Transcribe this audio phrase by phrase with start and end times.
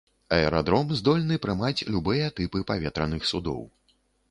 [0.35, 3.65] Аэрадром здольны прымаць любыя тыпы паветраных судоў.